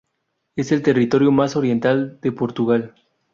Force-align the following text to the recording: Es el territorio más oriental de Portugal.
Es 0.55 0.71
el 0.71 0.81
territorio 0.81 1.31
más 1.31 1.55
oriental 1.55 2.17
de 2.23 2.31
Portugal. 2.31 2.95